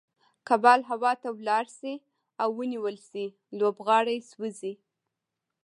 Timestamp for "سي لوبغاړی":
3.09-4.17